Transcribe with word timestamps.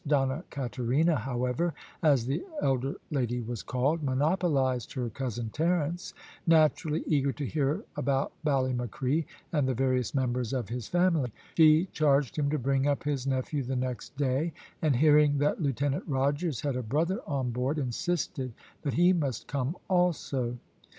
Donna 0.07 0.43
Katerina, 0.49 1.15
however, 1.15 1.75
as 2.01 2.25
the 2.25 2.43
elder 2.59 2.95
lady 3.11 3.39
was 3.39 3.61
called, 3.61 4.01
monopolised 4.01 4.93
her 4.93 5.11
cousin 5.11 5.49
Terence, 5.51 6.15
naturally 6.47 7.03
eager 7.05 7.31
to 7.33 7.45
hear 7.45 7.83
about 7.95 8.31
Ballymacree, 8.43 9.25
and 9.53 9.67
the 9.67 9.75
various 9.75 10.15
members 10.15 10.53
of 10.53 10.69
his 10.69 10.87
family. 10.87 11.31
She 11.55 11.85
charged 11.91 12.35
him 12.35 12.49
to 12.49 12.57
bring 12.57 12.87
up 12.87 13.03
his 13.03 13.27
nephew 13.27 13.61
the 13.61 13.75
next 13.75 14.17
day; 14.17 14.53
and 14.81 14.95
hearing 14.95 15.37
that 15.37 15.61
Lieutenant 15.61 16.05
Rogers 16.07 16.61
had 16.61 16.75
a 16.75 16.81
brother 16.81 17.19
on 17.27 17.51
board, 17.51 17.77
insisted 17.77 18.53
that 18.81 18.95
he 18.95 19.13
must 19.13 19.45
come 19.47 19.77
also. 19.87 20.57